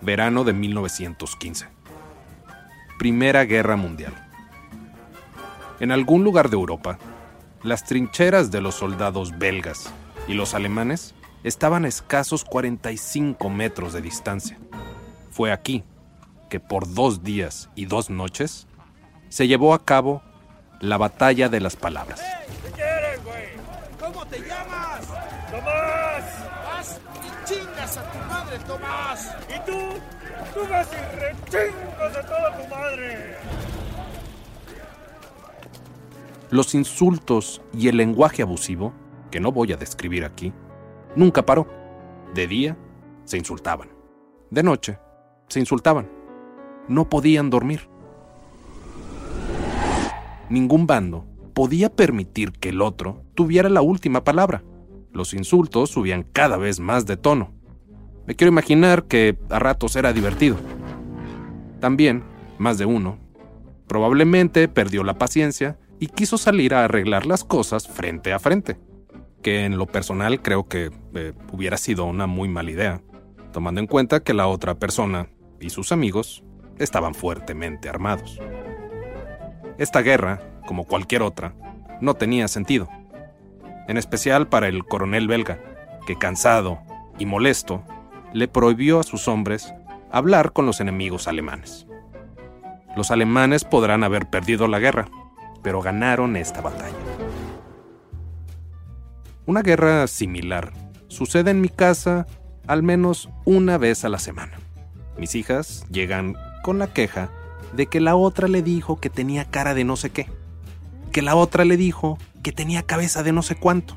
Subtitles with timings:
[0.00, 1.68] Verano de 1915.
[2.98, 4.14] Primera Guerra Mundial.
[5.80, 6.98] En algún lugar de Europa,
[7.62, 9.92] las trincheras de los soldados belgas
[10.26, 14.58] y los alemanes estaban a escasos 45 metros de distancia.
[15.30, 15.84] Fue aquí
[16.50, 18.66] que por dos días y dos noches
[19.28, 20.22] se llevó a cabo
[20.80, 22.20] la batalla de las palabras.
[22.64, 23.44] ¿Qué quieres, güey?
[24.00, 25.06] ¿Cómo te llamas?
[25.50, 25.87] ¡Tomás!
[27.80, 29.36] A tu madre, Tomás.
[29.48, 29.78] ¿Y tú?
[30.52, 33.36] Tú vas y rechingas a toda tu madre.
[36.50, 38.92] Los insultos y el lenguaje abusivo,
[39.30, 40.52] que no voy a describir aquí,
[41.14, 41.68] nunca paró.
[42.34, 42.76] De día
[43.24, 43.90] se insultaban.
[44.50, 44.98] De noche
[45.48, 46.10] se insultaban.
[46.88, 47.88] No podían dormir.
[50.50, 54.64] Ningún bando podía permitir que el otro tuviera la última palabra.
[55.12, 57.57] Los insultos subían cada vez más de tono.
[58.28, 60.58] Me quiero imaginar que a ratos era divertido.
[61.80, 62.22] También,
[62.58, 63.16] más de uno,
[63.86, 68.76] probablemente perdió la paciencia y quiso salir a arreglar las cosas frente a frente,
[69.40, 73.00] que en lo personal creo que eh, hubiera sido una muy mala idea,
[73.50, 76.44] tomando en cuenta que la otra persona y sus amigos
[76.78, 78.38] estaban fuertemente armados.
[79.78, 81.54] Esta guerra, como cualquier otra,
[82.02, 82.90] no tenía sentido,
[83.88, 85.58] en especial para el coronel belga,
[86.06, 86.80] que cansado
[87.18, 87.84] y molesto,
[88.32, 89.72] le prohibió a sus hombres
[90.10, 91.86] hablar con los enemigos alemanes.
[92.96, 95.08] Los alemanes podrán haber perdido la guerra,
[95.62, 96.96] pero ganaron esta batalla.
[99.46, 100.72] Una guerra similar
[101.08, 102.26] sucede en mi casa
[102.66, 104.58] al menos una vez a la semana.
[105.18, 107.30] Mis hijas llegan con la queja
[107.72, 110.28] de que la otra le dijo que tenía cara de no sé qué,
[111.12, 113.96] que la otra le dijo que tenía cabeza de no sé cuánto,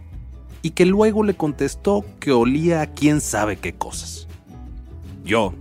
[0.62, 4.28] y que luego le contestó que olía a quién sabe qué cosas.
[5.24, 5.54] Yo,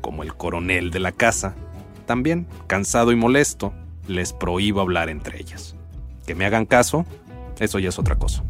[0.00, 1.54] como el coronel de la casa,
[2.06, 3.72] también, cansado y molesto,
[4.08, 5.74] les prohíbo hablar entre ellas.
[6.26, 7.04] Que me hagan caso,
[7.58, 8.44] eso ya es otra cosa.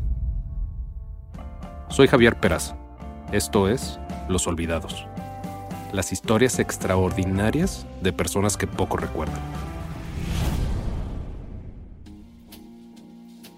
[1.89, 2.77] Soy Javier Peraza.
[3.33, 3.99] Esto es
[4.29, 5.07] Los Olvidados.
[5.93, 9.41] Las historias extraordinarias de personas que poco recuerdan.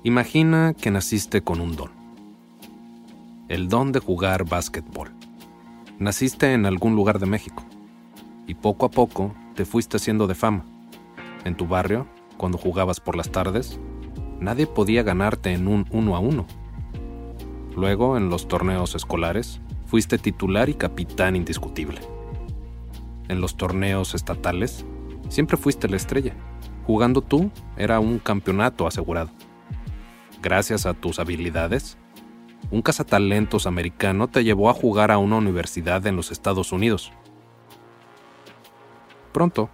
[0.05, 1.97] Imagina que naciste con un don.
[3.48, 5.10] El don de jugar básquetbol.
[5.98, 7.64] Naciste en algún lugar de México
[8.47, 10.66] y poco a poco te fuiste haciendo de fama.
[11.47, 13.81] En tu barrio, cuando jugabas por las tardes,
[14.38, 16.47] nadie podía ganarte en un uno a uno.
[17.75, 22.03] Luego, en los torneos escolares, fuiste titular y capitán indiscutible.
[23.28, 24.84] En los torneos estatales,
[25.30, 26.34] siempre fuiste la estrella.
[26.86, 29.30] Jugando tú, era un campeonato asegurado.
[30.42, 31.97] Gracias a tus habilidades,
[32.71, 37.13] un cazatalentos americano te llevó a jugar a una universidad en los Estados Unidos.
[39.33, 39.71] Pronto,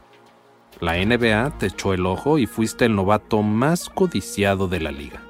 [0.80, 5.22] la NBA te echó el ojo y fuiste el novato más codiciado de la liga.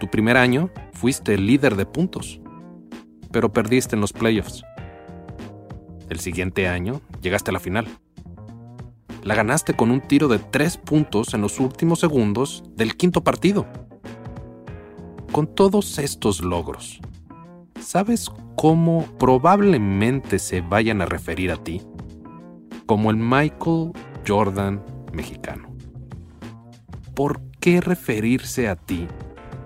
[0.00, 2.40] Tu primer año fuiste el líder de puntos,
[3.30, 4.64] pero perdiste en los playoffs.
[6.08, 7.88] El siguiente año llegaste a la final.
[9.22, 13.66] La ganaste con un tiro de tres puntos en los últimos segundos del quinto partido.
[15.32, 17.00] Con todos estos logros,
[17.80, 21.80] ¿sabes cómo probablemente se vayan a referir a ti?
[22.84, 23.92] Como el Michael
[24.28, 24.84] Jordan
[25.14, 25.74] mexicano.
[27.14, 29.08] ¿Por qué referirse a ti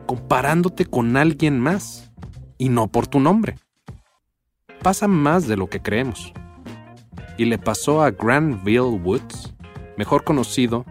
[0.06, 2.12] comparándote con alguien más
[2.58, 3.56] y no por tu nombre?
[4.84, 6.32] Pasa más de lo que creemos.
[7.38, 9.52] Y le pasó a Granville Woods,
[9.96, 10.84] mejor conocido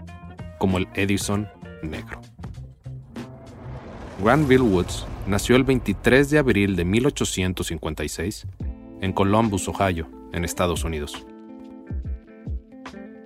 [0.60, 1.48] como el Edison
[1.82, 2.25] Negro.
[4.24, 8.48] Granville Woods nació el 23 de abril de 1856
[9.02, 11.26] en Columbus, Ohio, en Estados Unidos.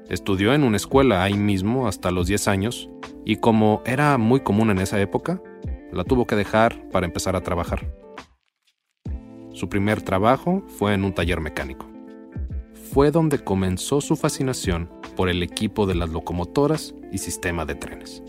[0.09, 2.89] Estudió en una escuela ahí mismo hasta los 10 años
[3.23, 5.39] y como era muy común en esa época,
[5.91, 7.93] la tuvo que dejar para empezar a trabajar.
[9.53, 11.87] Su primer trabajo fue en un taller mecánico.
[12.91, 18.23] Fue donde comenzó su fascinación por el equipo de las locomotoras y sistema de trenes.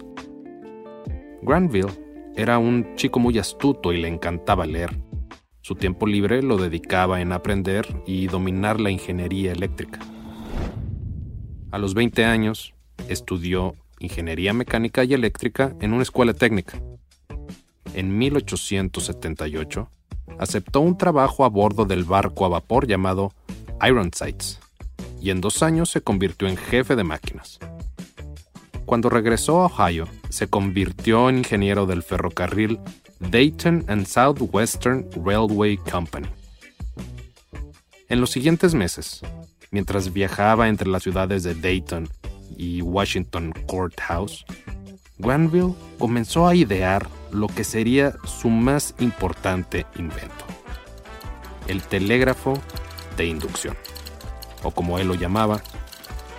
[1.41, 2.10] Granville
[2.41, 4.99] era un chico muy astuto y le encantaba leer.
[5.61, 10.01] Su tiempo libre lo dedicaba en aprender y dominar la ingeniería eléctrica.
[11.71, 12.73] A los 20 años,
[13.09, 16.81] estudió ingeniería mecánica y eléctrica en una escuela técnica.
[17.93, 19.91] En 1878,
[20.39, 23.35] aceptó un trabajo a bordo del barco a vapor llamado
[23.87, 24.61] Ironsides,
[25.21, 27.59] y en dos años se convirtió en jefe de máquinas.
[28.87, 32.79] Cuando regresó a Ohio, se convirtió en ingeniero del ferrocarril
[33.19, 36.29] Dayton and Southwestern Railway Company.
[38.09, 39.21] En los siguientes meses,
[39.71, 42.09] mientras viajaba entre las ciudades de Dayton
[42.57, 44.45] y Washington Courthouse,
[45.19, 50.45] Granville comenzó a idear lo que sería su más importante invento,
[51.69, 52.55] el telégrafo
[53.17, 53.77] de inducción,
[54.63, 55.63] o como él lo llamaba,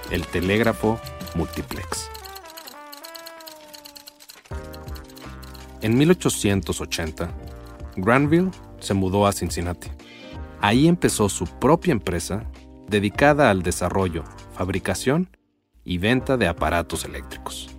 [0.10, 1.00] el telégrafo
[1.36, 2.10] multiplex.
[5.82, 7.32] En 1880,
[7.98, 9.90] Granville se mudó a Cincinnati.
[10.62, 12.46] Ahí empezó su propia empresa
[12.88, 14.24] dedicada al desarrollo,
[14.54, 15.36] fabricación
[15.84, 17.70] y venta de aparatos eléctricos.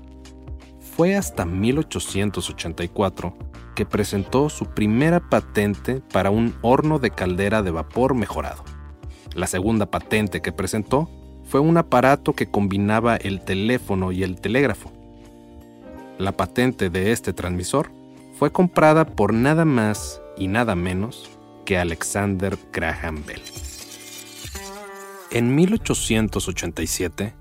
[0.97, 3.37] Fue hasta 1884
[3.77, 8.65] que presentó su primera patente para un horno de caldera de vapor mejorado.
[9.35, 11.09] La segunda patente que presentó
[11.45, 14.93] fue un aparato que combinaba el teléfono y el telégrafo.
[16.23, 17.91] La patente de este transmisor
[18.39, 21.29] fue comprada por nada más y nada menos
[21.65, 23.43] que Alexander Graham Bell.
[25.33, 27.35] En 1887,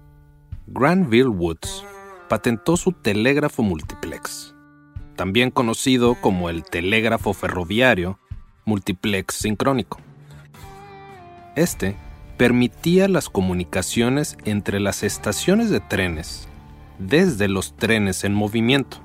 [0.65, 1.85] Granville Woods
[2.27, 4.55] patentó su telégrafo multiplex,
[5.15, 8.17] también conocido como el telégrafo ferroviario
[8.65, 9.99] multiplex sincrónico.
[11.55, 11.95] Este
[12.35, 16.47] permitía las comunicaciones entre las estaciones de trenes
[16.99, 18.97] desde los trenes en movimiento,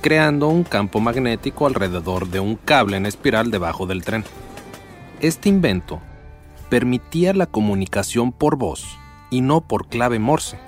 [0.00, 4.24] creando un campo magnético alrededor de un cable en espiral debajo del tren.
[5.20, 6.00] Este invento
[6.68, 8.86] permitía la comunicación por voz
[9.30, 10.58] y no por clave Morse,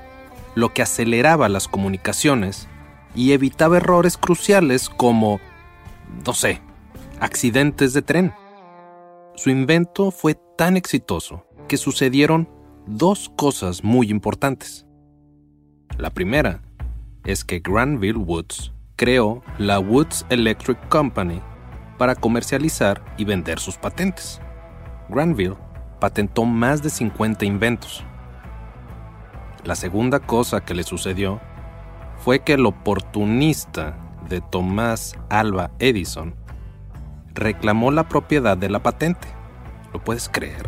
[0.55, 2.69] lo que aceleraba las comunicaciones
[3.15, 5.41] y evitaba errores cruciales como,
[6.27, 6.61] no sé,
[7.21, 8.33] accidentes de tren.
[9.35, 12.49] Su invento fue tan exitoso que sucedieron
[12.87, 14.88] dos cosas muy importantes.
[15.99, 16.61] La primera
[17.25, 21.43] es que Granville Woods creó la Woods Electric Company
[21.99, 24.41] para comercializar y vender sus patentes.
[25.09, 25.57] Granville
[25.99, 28.05] patentó más de 50 inventos.
[29.65, 31.41] La segunda cosa que le sucedió
[32.19, 33.97] fue que el oportunista
[34.29, 36.37] de Thomas Alva Edison
[37.35, 39.27] reclamó la propiedad de la patente.
[39.93, 40.65] ¿Lo puedes creer?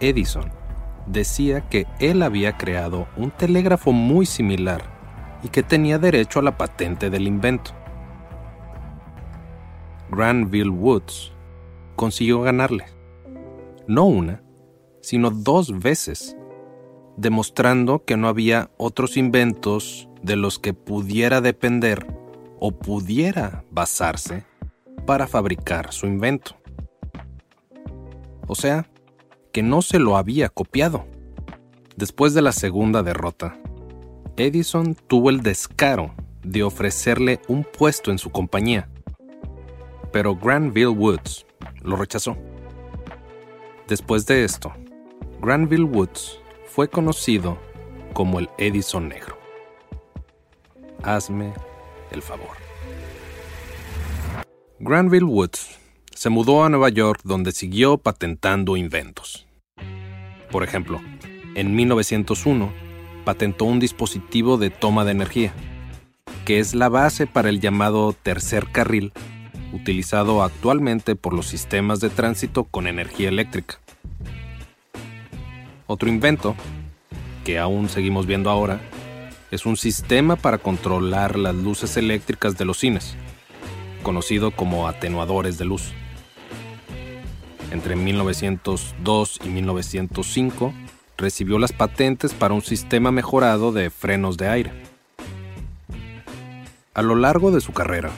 [0.00, 0.63] Edison
[1.06, 4.82] decía que él había creado un telégrafo muy similar
[5.42, 7.72] y que tenía derecho a la patente del invento.
[10.10, 11.32] Granville Woods
[11.96, 12.86] consiguió ganarle
[13.86, 14.42] no una,
[15.00, 16.36] sino dos veces,
[17.16, 22.06] demostrando que no había otros inventos de los que pudiera depender
[22.60, 24.44] o pudiera basarse
[25.06, 26.56] para fabricar su invento.
[28.46, 28.86] O sea,
[29.54, 31.06] que no se lo había copiado.
[31.96, 33.56] Después de la segunda derrota,
[34.36, 38.88] Edison tuvo el descaro de ofrecerle un puesto en su compañía,
[40.12, 41.46] pero Granville Woods
[41.82, 42.36] lo rechazó.
[43.86, 44.72] Después de esto,
[45.40, 47.56] Granville Woods fue conocido
[48.12, 49.38] como el Edison Negro.
[51.04, 51.54] Hazme
[52.10, 52.56] el favor.
[54.80, 55.78] Granville Woods
[56.14, 59.46] se mudó a Nueva York donde siguió patentando inventos.
[60.50, 61.00] Por ejemplo,
[61.54, 62.72] en 1901
[63.24, 65.52] patentó un dispositivo de toma de energía,
[66.44, 69.12] que es la base para el llamado tercer carril
[69.72, 73.80] utilizado actualmente por los sistemas de tránsito con energía eléctrica.
[75.86, 76.54] Otro invento,
[77.44, 78.80] que aún seguimos viendo ahora,
[79.50, 83.16] es un sistema para controlar las luces eléctricas de los cines,
[84.02, 85.92] conocido como atenuadores de luz.
[87.74, 90.72] Entre 1902 y 1905
[91.16, 94.72] recibió las patentes para un sistema mejorado de frenos de aire.
[96.94, 98.12] A lo largo de su carrera,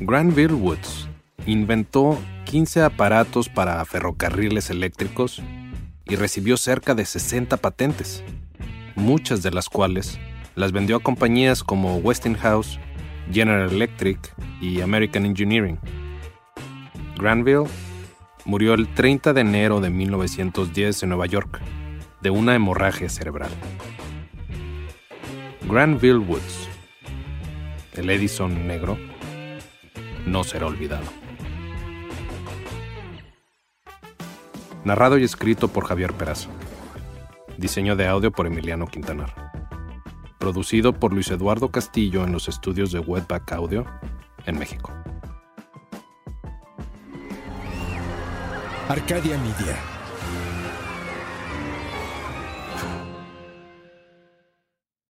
[0.00, 1.06] Granville Woods
[1.44, 5.42] inventó 15 aparatos para ferrocarriles eléctricos
[6.06, 8.24] y recibió cerca de 60 patentes,
[8.94, 10.18] muchas de las cuales
[10.56, 12.80] las vendió a compañías como Westinghouse,
[13.30, 15.78] General Electric y American Engineering.
[17.18, 17.66] Granville
[18.48, 21.60] murió el 30 de enero de 1910 en Nueva York
[22.22, 23.50] de una hemorragia cerebral.
[25.68, 26.66] Granville Woods,
[27.92, 28.96] el Edison negro,
[30.24, 31.04] no será olvidado.
[34.82, 36.48] Narrado y escrito por Javier Peraza.
[37.58, 39.34] Diseño de audio por Emiliano Quintanar.
[40.38, 43.84] Producido por Luis Eduardo Castillo en los estudios de Webback Audio
[44.46, 44.90] en México.
[48.88, 49.97] Arcadia Media.